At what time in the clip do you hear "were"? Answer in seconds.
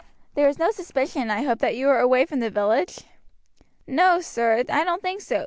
1.85-1.99